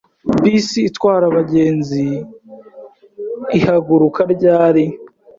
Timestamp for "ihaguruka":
3.57-4.21